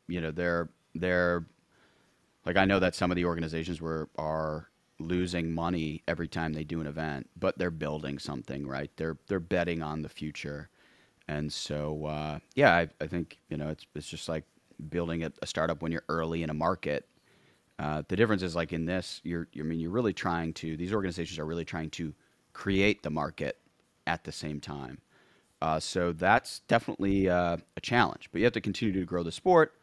[0.07, 1.45] you know, they're they're
[2.45, 4.69] like I know that some of the organizations were are
[5.01, 8.89] losing money every time they do an event, but they're building something, right?
[8.97, 10.69] They're they're betting on the future,
[11.27, 14.45] and so uh, yeah, I, I think you know it's it's just like
[14.89, 17.07] building a, a startup when you're early in a market.
[17.77, 20.75] Uh, the difference is like in this, you're, I mean, you're really trying to.
[20.75, 22.13] These organizations are really trying to
[22.53, 23.57] create the market
[24.05, 24.99] at the same time.
[25.61, 28.29] Uh, so that's definitely uh, a challenge.
[28.31, 29.73] But you have to continue to grow the sport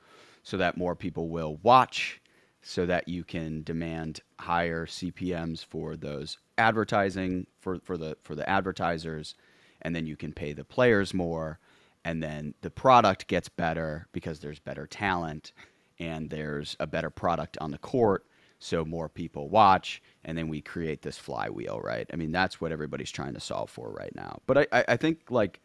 [0.43, 2.21] so that more people will watch,
[2.63, 8.49] so that you can demand higher CPMS for those advertising for, for the for the
[8.49, 9.35] advertisers,
[9.83, 11.59] and then you can pay the players more,
[12.07, 15.53] and then the product gets better because there's better talent
[15.99, 18.25] and there's a better product on the court
[18.61, 22.09] so more people watch and then we create this flywheel right?
[22.13, 24.39] I mean that's what everybody's trying to solve for right now.
[24.47, 25.61] But i, I, think like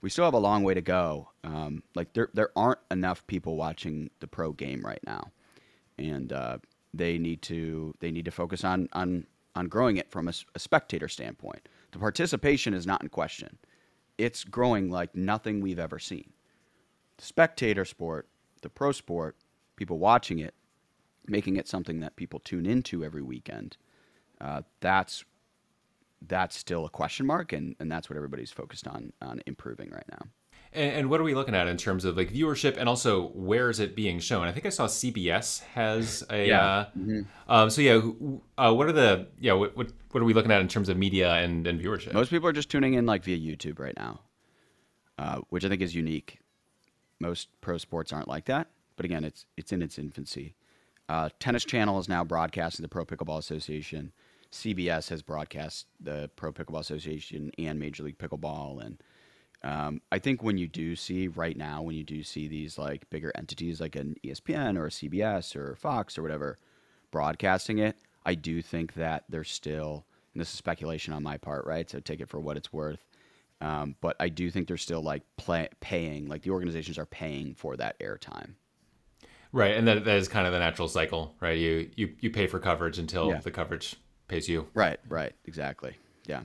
[0.00, 1.30] we still have a long way to go.
[1.44, 5.30] Um, like there, there aren't enough people watching the pro game right now.
[5.96, 6.58] And uh,
[6.92, 11.06] they need to they need to focus on on on growing it from a spectator
[11.06, 11.68] standpoint.
[11.92, 13.56] The participation is not in question
[14.18, 16.32] it's growing like nothing we've ever seen
[17.16, 18.28] the spectator sport,
[18.62, 19.36] the pro sport,
[19.76, 20.54] people watching it,
[21.26, 23.76] making it something that people tune into every weekend.
[24.40, 25.24] Uh, that's
[26.26, 30.08] that's still a question mark, and, and that's what everybody's focused on on improving right
[30.10, 30.26] now.
[30.74, 33.70] And, and what are we looking at in terms of like viewership and also where
[33.70, 34.46] is it being shown?
[34.46, 36.48] I think I saw CBS has a.
[36.48, 36.86] Yeah.
[36.96, 38.00] Uh, um, so yeah,
[38.58, 40.96] uh, what are the yeah what, what what are we looking at in terms of
[40.96, 42.12] media and, and viewership?
[42.12, 44.20] Most people are just tuning in like via YouTube right now,
[45.18, 46.40] uh, which I think is unique.
[47.20, 50.54] Most pro sports aren't like that, but again, it's it's in its infancy.
[51.08, 54.12] Uh, Tennis Channel is now broadcasting the Pro Pickleball Association.
[54.50, 59.02] CBS has broadcast the Pro Pickleball Association and Major League Pickleball, and
[59.64, 63.08] um, I think when you do see right now, when you do see these like
[63.10, 66.58] bigger entities like an ESPN or a CBS or Fox or whatever
[67.10, 67.96] broadcasting it,
[68.26, 71.88] I do think that there's still, and this is speculation on my part, right?
[71.88, 73.04] So take it for what it's worth.
[73.60, 77.54] Um, but I do think they're still like play, paying, like the organizations are paying
[77.54, 78.54] for that airtime.
[79.52, 81.56] Right, and that, that is kind of the natural cycle, right?
[81.56, 83.38] You you you pay for coverage until Yeah.
[83.38, 83.94] the coverage
[84.26, 84.66] pays you.
[84.74, 85.96] Right, right, exactly.
[86.26, 86.42] Yeah.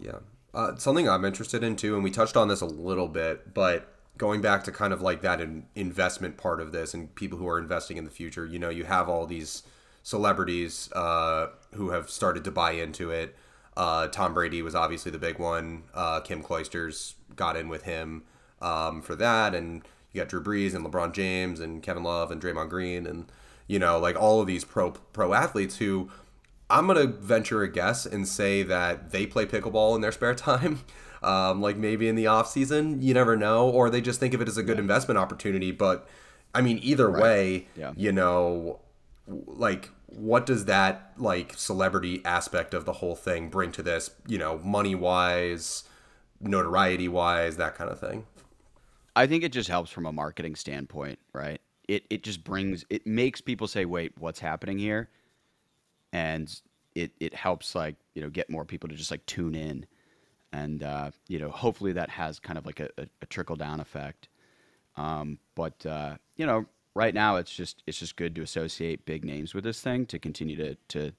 [0.00, 0.20] Yeah.
[0.54, 3.94] Uh, something I'm interested in too, and we touched on this a little bit, but
[4.16, 7.46] going back to kind of like that in, investment part of this and people who
[7.48, 9.62] are investing in the future, you know, you have all these
[10.02, 13.36] celebrities uh, who have started to buy into it.
[13.76, 15.84] Uh, Tom Brady was obviously the big one.
[15.94, 18.24] Uh, Kim Clijsters got in with him
[18.60, 19.82] um, for that, and
[20.12, 23.30] you got Drew Brees and LeBron James and Kevin Love and Draymond Green and
[23.66, 26.10] you know like all of these pro pro athletes who
[26.70, 30.80] I'm gonna venture a guess and say that they play pickleball in their spare time,
[31.22, 33.00] um, like maybe in the off season.
[33.02, 35.70] You never know, or they just think of it as a good investment opportunity.
[35.70, 36.06] But
[36.54, 37.92] I mean, either way, Yeah.
[37.96, 38.80] you know,
[39.26, 44.10] like what does that like celebrity aspect of the whole thing bring to this?
[44.26, 45.84] You know, money wise,
[46.40, 48.26] notoriety wise, that kind of thing.
[49.16, 51.60] I think it just helps from a marketing standpoint, right?
[51.88, 55.08] It it just brings it makes people say, "Wait, what's happening here?"
[56.12, 56.54] And
[56.94, 59.86] it it helps like, you know, get more people to just like tune in.
[60.52, 63.80] And uh, you know, hopefully that has kind of like a, a, a trickle down
[63.80, 64.28] effect.
[64.96, 69.24] Um, but uh, you know, right now it's just it's just good to associate big
[69.24, 71.12] names with this thing to continue to to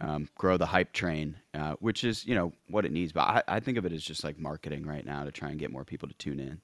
[0.00, 3.12] um, grow the hype train, uh, which is you know what it needs.
[3.12, 5.58] But I, I think of it as just like marketing right now to try and
[5.58, 6.60] get more people to tune in.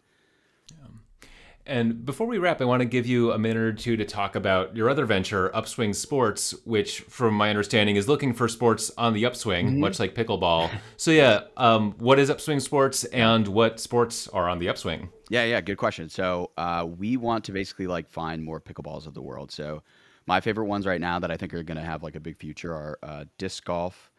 [1.65, 4.35] And before we wrap, I want to give you a minute or two to talk
[4.35, 9.13] about your other venture, Upswing Sports, which, from my understanding, is looking for sports on
[9.13, 10.71] the upswing, much like pickleball.
[10.97, 15.11] so, yeah, um, what is Upswing Sports and what sports are on the upswing?
[15.31, 16.09] Yeah, yeah, good question.
[16.09, 19.51] So uh, we want to basically like find more pickleballs of the world.
[19.51, 19.83] So
[20.27, 22.37] my favorite ones right now that I think are going to have like a big
[22.37, 24.11] future are uh, disc golf.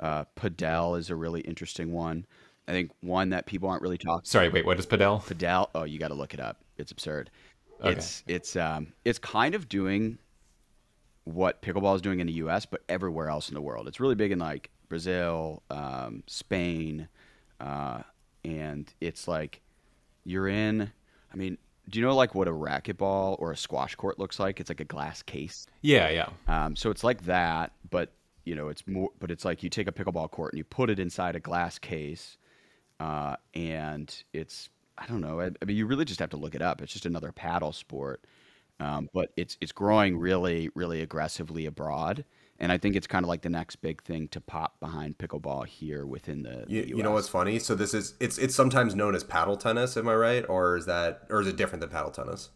[0.00, 2.26] Uh, padel is a really interesting one.
[2.68, 4.24] I think one that people aren't really talking.
[4.24, 5.22] Sorry, wait, what is Padel?
[5.22, 5.68] Padel.
[5.74, 6.58] Oh, you got to look it up.
[6.78, 7.30] It's absurd.
[7.80, 7.92] Okay.
[7.92, 10.18] It's it's um it's kind of doing
[11.24, 13.88] what pickleball is doing in the U.S., but everywhere else in the world.
[13.88, 17.08] It's really big in like Brazil, um, Spain,
[17.60, 18.02] uh,
[18.44, 19.60] and it's like
[20.24, 20.90] you're in.
[21.32, 21.58] I mean,
[21.90, 24.60] do you know like what a racquetball or a squash court looks like?
[24.60, 25.66] It's like a glass case.
[25.82, 26.28] Yeah, yeah.
[26.48, 28.12] Um, so it's like that, but
[28.44, 29.10] you know, it's more.
[29.18, 31.78] But it's like you take a pickleball court and you put it inside a glass
[31.78, 32.38] case,
[33.00, 35.40] uh, and it's I don't know.
[35.40, 36.80] I, I mean, you really just have to look it up.
[36.80, 38.24] It's just another paddle sport,
[38.80, 42.24] um, but it's it's growing really, really aggressively abroad,
[42.58, 45.66] and I think it's kind of like the next big thing to pop behind pickleball
[45.66, 46.64] here within the.
[46.68, 47.58] You, the you know what's funny?
[47.58, 49.96] So this is it's it's sometimes known as paddle tennis.
[49.96, 52.50] Am I right, or is that or is it different than paddle tennis?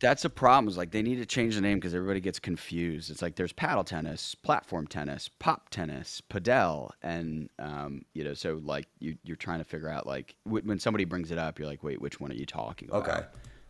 [0.00, 0.68] That's a problem.
[0.68, 3.10] Is like they need to change the name because everybody gets confused.
[3.10, 8.60] It's like there's paddle tennis, platform tennis, pop tennis, padel, and um, you know, so
[8.64, 11.66] like you you're trying to figure out like wh- when somebody brings it up, you're
[11.68, 13.08] like, wait, which one are you talking about?
[13.08, 13.20] Okay.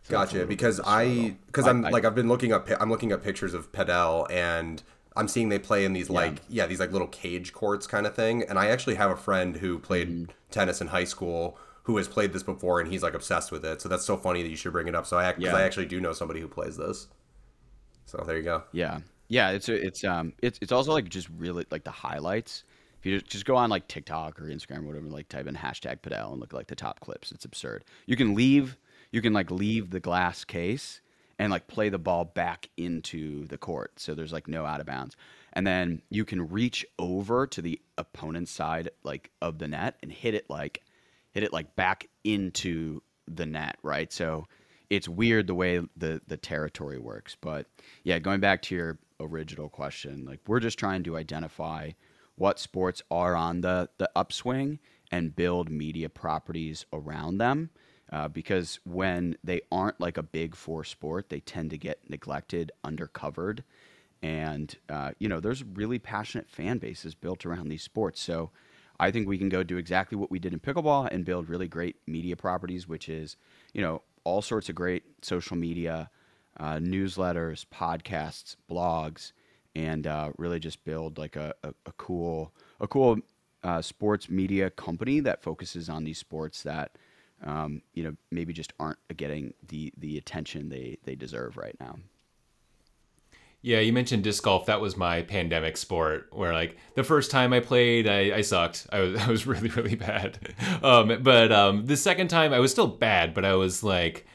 [0.03, 0.45] So Gotcha.
[0.45, 3.71] Because I, because I'm I- like I've been looking up, I'm looking at pictures of
[3.71, 4.81] Padel, and
[5.17, 8.15] I'm seeing they play in these like yeah these like little cage courts kind of
[8.15, 8.43] thing.
[8.47, 10.31] And I actually have a friend who played Mm-hmm.
[10.51, 11.57] tennis in high school
[11.89, 13.81] who has played this before, and he's like obsessed with it.
[13.81, 15.07] So that's so funny that you should bring it up.
[15.07, 15.55] So I, Yeah.
[15.55, 17.07] I actually do know somebody who plays this.
[18.05, 18.63] So there you go.
[18.71, 19.49] Yeah, yeah.
[19.49, 22.63] It's it's um it's it's also like just really like the highlights.
[22.99, 25.55] If you just, just go on like TikTok or Instagram or whatever, like type in
[25.55, 27.31] hashtag Padel and look at like the top clips.
[27.31, 27.85] It's absurd.
[28.05, 28.77] You can leave
[29.11, 31.01] you can like leave the glass case
[31.39, 33.93] and like play the ball back into the court.
[33.99, 35.15] So there's like no out of bounds.
[35.53, 40.11] And then you can reach over to the opponent's side like of the net and
[40.11, 40.83] hit it like
[41.31, 44.11] hit it like back into the net, right?
[44.11, 44.47] So
[44.89, 47.37] it's weird the way the the territory works.
[47.39, 47.67] But
[48.03, 51.91] yeah, going back to your original question, like we're just trying to identify
[52.35, 54.79] what sports are on the the upswing
[55.11, 57.69] and build media properties around them.
[58.11, 62.71] Uh, because when they aren't like a big four sport, they tend to get neglected,
[62.83, 63.59] undercovered,
[64.23, 68.19] and uh, you know there's really passionate fan bases built around these sports.
[68.19, 68.49] So
[68.99, 71.67] I think we can go do exactly what we did in pickleball and build really
[71.67, 73.37] great media properties, which is
[73.73, 76.09] you know all sorts of great social media,
[76.59, 79.31] uh, newsletters, podcasts, blogs,
[79.75, 83.17] and uh, really just build like a, a, a cool a cool
[83.63, 86.97] uh, sports media company that focuses on these sports that
[87.45, 91.97] um, you know maybe just aren't getting the the attention they they deserve right now.
[93.61, 94.67] Yeah, you mentioned disc golf.
[94.67, 98.87] That was my pandemic sport where like the first time I played, I, I sucked.
[98.91, 100.37] I was, I was really, really bad.
[100.81, 104.25] Um, but um, the second time I was still bad, but I was like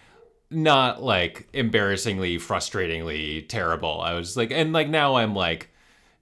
[0.51, 4.01] not like embarrassingly, frustratingly terrible.
[4.01, 5.71] I was like, and like now I'm like,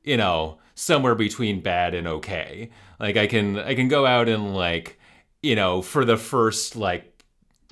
[0.04, 2.70] you know, somewhere between bad and okay.
[3.00, 4.98] Like I can I can go out and like,
[5.42, 7.24] you know, for the first like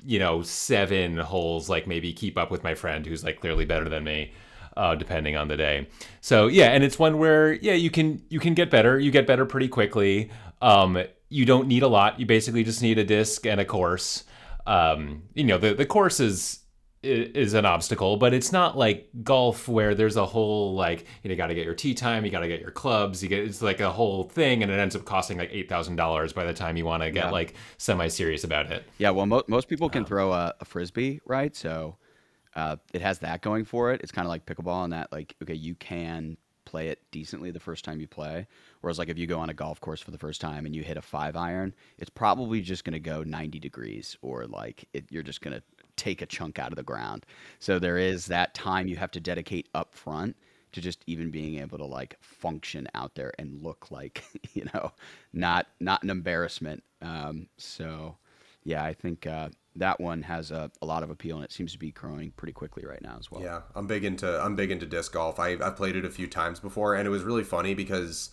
[0.05, 3.87] you know seven holes like maybe keep up with my friend who's like clearly better
[3.87, 4.33] than me
[4.81, 5.87] uh, depending on the day
[6.21, 9.25] so yeah and it's one where yeah you can you can get better you get
[9.27, 10.29] better pretty quickly
[10.61, 10.91] um,
[11.29, 14.23] you don't need a lot you basically just need a disc and a course
[14.65, 16.57] um, you know the, the course is
[17.03, 21.35] is an obstacle, but it's not like golf where there's a whole like you know
[21.35, 23.59] got to get your tee time, you got to get your clubs, you get it's
[23.63, 26.53] like a whole thing, and it ends up costing like eight thousand dollars by the
[26.53, 27.31] time you want to get Yeah.
[27.31, 28.83] like semi serious about it.
[28.99, 31.55] Yeah, well, mo- most people can throw a, a frisbee, right?
[31.55, 31.95] So
[32.55, 34.01] uh, it has that going for it.
[34.01, 37.59] It's kind of like pickleball in that, like, okay, you can play it decently the
[37.59, 38.47] first time you play.
[38.81, 40.83] Whereas, like, if you go on a golf course for the first time and you
[40.83, 45.05] hit a five iron, it's probably just going to go 90 degrees or like it,
[45.09, 45.63] you're just going to
[45.95, 47.25] take a chunk out of the ground.
[47.59, 50.35] So there is that time you have to dedicate up front
[50.71, 54.91] to just even being able to like function out there and look like you know
[55.33, 58.15] not not an embarrassment um, so
[58.63, 61.71] yeah i think uh, that one has a, a lot of appeal and it seems
[61.71, 64.71] to be growing pretty quickly right now as well Yeah, I'm big into I'm big
[64.71, 65.39] into disc golf.
[65.39, 68.31] I I've played it a few times before, and it was really funny because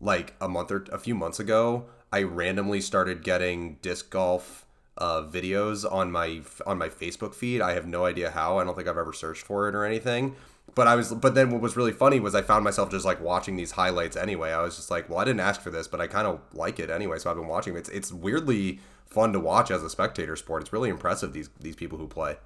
[0.00, 4.66] like a month or a few months ago, I randomly started getting disc golf
[4.98, 7.60] uh, videos on my on my Facebook feed.
[7.60, 8.58] I have no idea how.
[8.58, 10.36] I don't think I've ever searched for it or anything.
[10.74, 13.20] But I was but then what was really funny was I found myself just like
[13.20, 14.52] watching these highlights anyway.
[14.52, 16.78] I was just like, well, I didn't ask for this, but I kind of like
[16.78, 17.76] it anyway, so I've been watching.
[17.76, 20.62] It's it's weirdly fun to watch as a spectator sport.
[20.62, 22.36] It's really impressive these these people who play.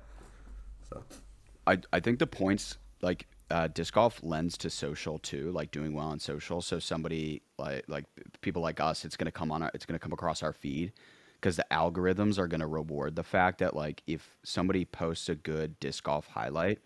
[0.88, 1.02] So
[1.66, 5.92] I, I think the points like uh, disc golf lends to social too, like doing
[5.92, 6.60] well on social.
[6.60, 8.04] So somebody like like
[8.40, 10.92] people like us, it's gonna come on our, it's gonna come across our feed
[11.34, 15.78] because the algorithms are gonna reward the fact that like if somebody posts a good
[15.80, 16.78] disc golf highlight,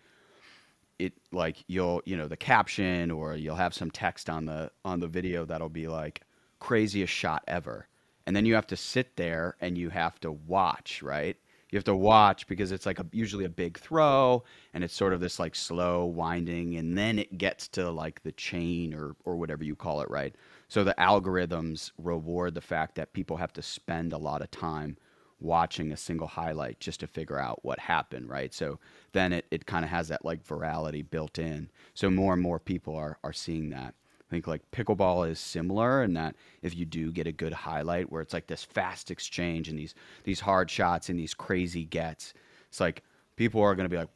[0.97, 4.99] it like you'll you know the caption or you'll have some text on the on
[4.99, 6.21] the video that'll be like
[6.59, 7.87] craziest shot ever
[8.25, 11.37] and then you have to sit there and you have to watch right
[11.71, 15.13] you have to watch because it's like a, usually a big throw and it's sort
[15.13, 19.35] of this like slow winding and then it gets to like the chain or or
[19.35, 20.35] whatever you call it right
[20.67, 24.97] so the algorithms reward the fact that people have to spend a lot of time
[25.39, 28.53] watching a single highlight just to figure out what happened, right?
[28.53, 28.79] So
[29.11, 31.69] then it, it kind of has that like virality built in.
[31.93, 33.93] So more and more people are, are seeing that.
[34.27, 38.11] I think like pickleball is similar in that if you do get a good highlight
[38.11, 42.33] where it's like this fast exchange and these these hard shots and these crazy gets,
[42.69, 43.03] it's like
[43.35, 44.09] people are going to be like,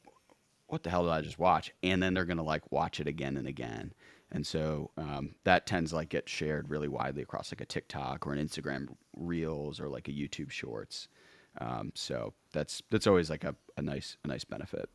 [0.67, 1.73] what the hell did I just watch?
[1.83, 3.93] And then they're gonna like watch it again and again.
[4.31, 8.27] And so um, that tends to like get shared really widely across like a TikTok
[8.27, 11.07] or an Instagram Reels or like a YouTube Shorts.
[11.57, 14.89] Um, so that's that's always like a, a nice a nice benefit.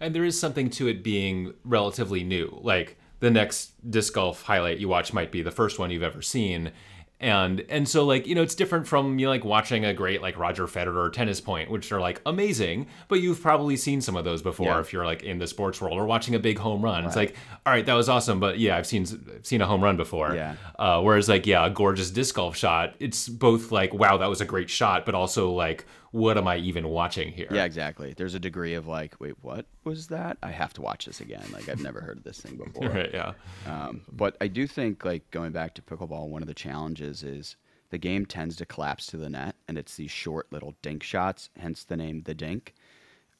[0.00, 2.58] And there is something to it being relatively new.
[2.62, 6.22] Like the next disc golf highlight you watch might be the first one you've ever
[6.22, 6.72] seen.
[7.20, 10.22] And and so like, you know, it's different from you know, like watching a great
[10.22, 14.14] like Roger Federer or tennis point, which are like amazing, but you've probably seen some
[14.16, 14.78] of those before Yeah.
[14.78, 17.04] if you're like in the sports world or watching a big home run.
[17.04, 17.34] It's like,
[17.66, 19.04] all right, that was awesome, but yeah, I've seen
[19.34, 20.32] I've seen a home run before.
[20.32, 20.54] Yeah.
[20.78, 24.40] Uh, whereas like, yeah, a gorgeous disc golf shot, it's both like, wow, that was
[24.40, 27.48] a great shot, but also like, what am I even watching here?
[27.50, 28.14] Yeah, exactly.
[28.16, 30.38] There's a degree of like, wait, what was that?
[30.42, 31.44] I have to watch this again.
[31.52, 32.88] Like I've never heard of this thing before.
[32.88, 33.32] Right, yeah.
[33.66, 37.56] Um, but I do think, like going back to pickleball, one of the challenges is
[37.90, 41.50] the game tends to collapse to the net, and it's these short little dink shots,
[41.58, 42.74] hence the name the dink.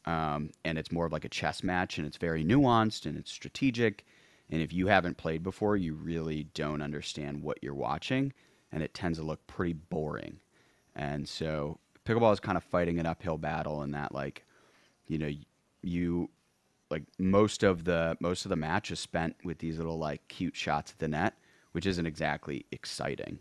[0.04, 3.30] Um, and it's more of like a chess match, and it's very nuanced and it's
[3.30, 4.04] strategic.
[4.50, 8.32] And if you haven't played before, you really don't understand what you're watching,
[8.72, 10.40] and it tends to look pretty boring.
[10.96, 14.44] And so pickleball is kind of fighting an uphill battle in that, like,
[15.06, 15.30] you know,
[15.82, 16.30] you
[16.90, 20.56] like most of the most of the match is spent with these little like cute
[20.56, 21.34] shots at the net,
[21.72, 23.38] which isn't exactly exciting.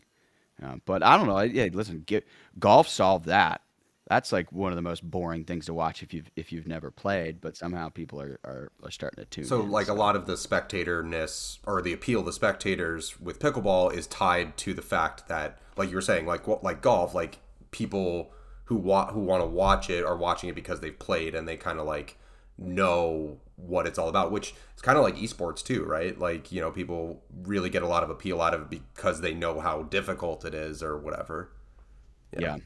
[0.62, 1.40] Uh, but I don't know.
[1.40, 2.28] Yeah, listen, get,
[2.60, 3.62] golf solved that.
[4.08, 6.92] That's like one of the most boring things to watch if you've if you've never
[6.92, 7.40] played.
[7.42, 9.46] But somehow people are are, are starting to tune.
[9.46, 13.94] So, in, like a lot of the spectatorness or the appeal to spectators with pickleball
[13.94, 17.40] is tied to the fact that, like you were saying, like what like golf, like
[17.72, 18.32] people
[18.68, 21.58] who wa- who want to watch it are watching it because they've played and they
[21.58, 22.18] kind of like
[22.58, 24.32] know what it's all about.
[24.32, 26.18] Which is kind of like esports too, right?
[26.20, 29.34] Like you know, people really get a lot of appeal out of it because they
[29.34, 31.52] know how difficult it is or whatever.
[32.38, 32.58] yeah.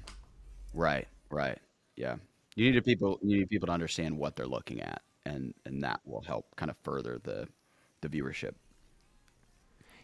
[0.74, 1.60] right, right,
[1.96, 2.16] yeah.
[2.56, 6.02] You need people you need people to understand what they're looking at, and and that
[6.06, 7.48] will help kind of further the
[8.02, 8.54] the viewership.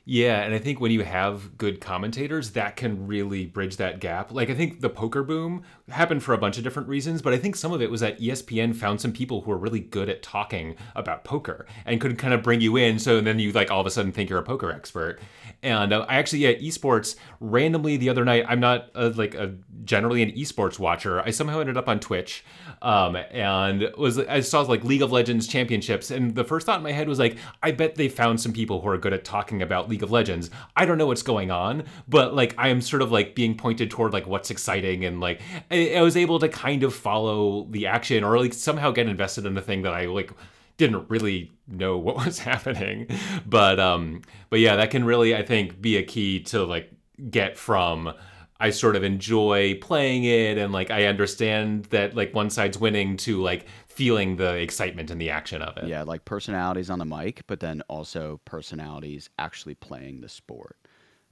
[0.10, 4.32] Yeah, and I think when you have good commentators, that can really bridge that gap.
[4.32, 7.38] Like I think the poker boom happened for a bunch of different reasons, but I
[7.38, 10.24] think some of it was that ESPN found some people who were really good at
[10.24, 13.00] talking about poker and could kind of bring you in.
[13.00, 15.20] So then you like all of a sudden think you're a poker expert.
[15.64, 18.46] And uh, I actually yeah, esports randomly the other night.
[18.48, 21.22] I'm not a, like a generally an esports watcher.
[21.22, 22.46] I somehow ended up on Twitch,
[22.82, 26.84] um, and was I saw like League of Legends championships, and the first thought in
[26.84, 29.62] my head was like, I bet they found some people who are good at talking
[29.62, 30.52] about League of Legends.
[30.76, 33.90] I don't know what's going on, but like I am sort of like being pointed
[33.90, 35.42] toward like what's exciting and like
[35.72, 39.46] I, I was able to kind of follow the action or like somehow get invested
[39.46, 40.32] in the thing that I like
[40.78, 43.08] didn't really know what was happening.
[43.46, 46.92] But um but yeah, that can really I think be a key to like
[47.30, 48.14] get from
[48.60, 53.18] I sort of enjoy playing it and like I understand that like one side's winning
[53.18, 55.88] to like feeling the excitement and the action of it.
[55.88, 60.78] Yeah, like personalities on the mic, but then also personalities actually playing the sport.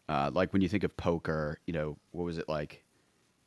[0.07, 2.83] Uh, like when you think of poker, you know, what was it like?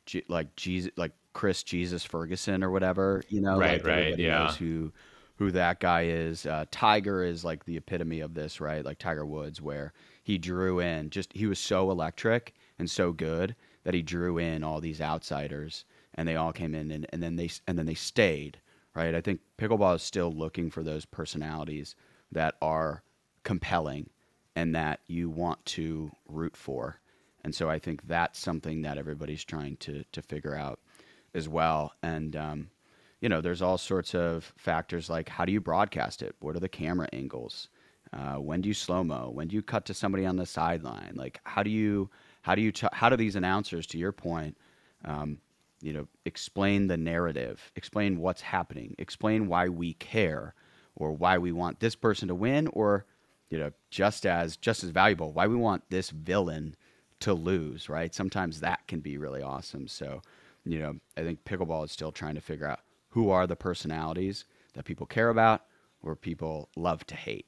[0.05, 4.51] G- like Jesus, like Chris Jesus Ferguson or whatever, you know, Right, like right, yeah.
[4.53, 4.91] who
[5.39, 6.45] who that guy is.
[6.45, 8.83] Uh, Tiger is like the epitome of this, right?
[8.83, 13.55] Like Tiger Woods, where he drew in just he was so electric and so good
[13.85, 15.85] that he drew in all these outsiders,
[16.15, 18.59] and they all came in, and, and then they and then they stayed,
[18.93, 19.15] right?
[19.15, 21.95] I think pickleball is still looking for those personalities
[22.33, 23.01] that are
[23.43, 24.09] compelling
[24.57, 26.99] and that you want to root for.
[27.45, 30.81] And so I think that's something that everybody's trying to to figure out
[31.33, 31.93] as well.
[32.03, 32.69] And um,
[33.21, 36.35] you know, there's all sorts of factors like how do you broadcast it?
[36.39, 37.69] What are the camera angles?
[38.11, 39.29] Uh, when do you slow mo?
[39.33, 41.13] When do you cut to somebody on the sideline?
[41.15, 42.09] Like how do you
[42.41, 44.57] how do you t- how do these announcers, to your point,
[45.05, 45.37] um,
[45.81, 50.53] you know, explain the narrative, explain what's happening, explain why we care,
[50.95, 53.05] or why we want this person to win, or
[53.49, 56.75] you know, just as just as valuable, why we want this villain
[57.19, 58.15] to lose, right?
[58.15, 59.87] Sometimes that can be really awesome.
[59.87, 60.21] So,
[60.65, 62.79] you know, I think pickleball is still trying to figure out
[63.09, 65.63] who are the personalities that people care about
[66.01, 67.45] or people love to hate.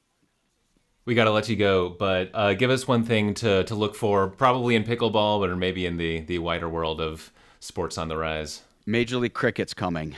[1.04, 3.96] We got to let you go, but uh, give us one thing to, to look
[3.96, 8.08] for, probably in pickleball, but or maybe in the, the wider world of sports on
[8.08, 8.62] the rise.
[8.86, 10.14] Major League Cricket's coming.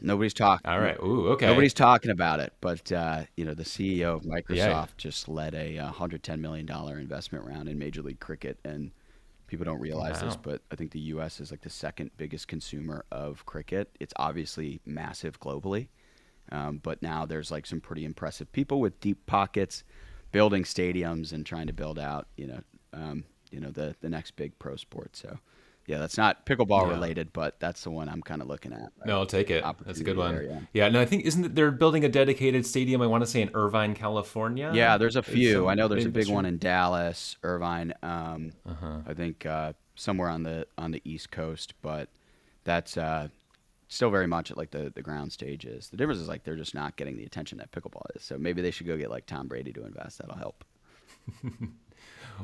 [0.00, 0.70] Nobody's talking.
[0.70, 0.96] All right.
[1.02, 1.46] Ooh, okay.
[1.46, 4.86] Nobody's talking about it, but uh, you know the CEO of Microsoft Yeah.
[4.96, 8.92] just led a uh, 110 million dollar investment round in Major League Cricket, and
[9.48, 11.40] people don't realize this, but I think the U.S.
[11.40, 13.90] is like the second biggest consumer of cricket.
[13.98, 15.88] It's obviously massive globally,
[16.52, 19.82] um, but now there's like some pretty impressive people with deep pockets,
[20.30, 22.60] building stadiums and trying to build out, you know,
[22.92, 25.16] um, you know the the next big pro sport.
[25.16, 25.38] So.
[25.88, 26.90] Yeah, that's not pickleball Yeah.
[26.90, 28.92] related, but that's the one I'm kind of looking at.
[29.06, 29.64] No, I'll take it.
[29.86, 30.34] That's a good one.
[30.34, 30.88] There, yeah.
[30.90, 33.00] no, I think isn't it, they're building a dedicated stadium.
[33.00, 34.70] I want to say in Irvine, California.
[34.74, 35.54] Yeah, there's a few.
[35.54, 37.94] some- I know there's a big one in Dallas, Irvine.
[38.02, 38.98] Um, Uh-huh.
[39.06, 42.10] I think uh, somewhere on the on the East Coast, but
[42.64, 43.28] that's uh,
[43.88, 45.88] still very much at like the the ground stages.
[45.88, 48.22] The difference is like they're just not getting the attention that pickleball is.
[48.22, 50.18] So maybe they should go get like Tom Brady to invest.
[50.18, 50.64] That'll help.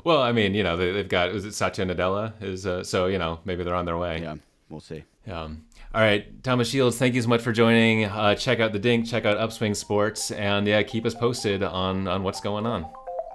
[0.03, 3.07] Well, I mean, you know, they, they've got is it Satya Nadella is uh, so
[3.07, 4.21] you know maybe they're on their way.
[4.23, 4.37] Yeah,
[4.69, 5.05] we'll see.
[5.31, 5.65] Um,
[5.95, 8.05] all right, Thomas Shields, thank you so much for joining.
[8.05, 12.09] Uh, check out the Dink, check out Upswing Sports, and yeah, keep us posted on
[12.09, 12.87] on what's going on.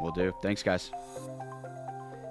[0.02, 0.34] We'll do.
[0.42, 0.92] Thanks, guys.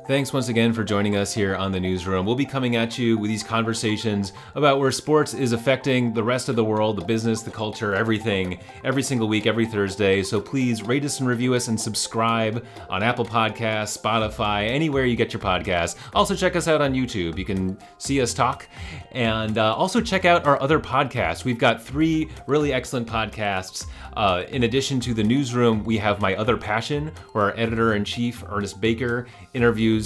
[0.09, 2.25] Thanks once again for joining us here on the newsroom.
[2.25, 6.49] We'll be coming at you with these conversations about where sports is affecting the rest
[6.49, 10.23] of the world, the business, the culture, everything, every single week, every Thursday.
[10.23, 15.15] So please rate us and review us and subscribe on Apple Podcasts, Spotify, anywhere you
[15.15, 15.97] get your podcasts.
[16.15, 17.37] Also, check us out on YouTube.
[17.37, 18.67] You can see us talk.
[19.13, 21.45] And uh, also check out our other podcasts.
[21.45, 23.85] We've got three really excellent podcasts.
[24.17, 28.07] Uh, in addition to the newsroom, we have My Other Passion, where our editor in
[28.07, 29.98] chief, Ernest Baker, interviews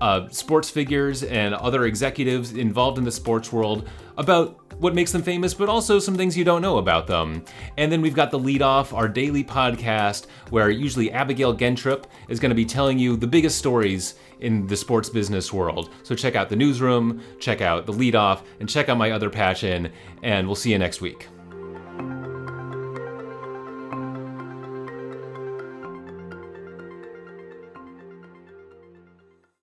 [0.00, 5.22] uh, sports figures and other executives involved in the sports world about what makes them
[5.22, 7.42] famous, but also some things you don't know about them.
[7.78, 12.38] And then we've got the lead off, our daily podcast, where usually Abigail Gentrup is
[12.38, 15.90] going to be telling you the biggest stories in the sports business world.
[16.02, 19.30] So check out the newsroom, check out the lead off, and check out my other
[19.30, 19.90] passion,
[20.22, 21.28] and we'll see you next week.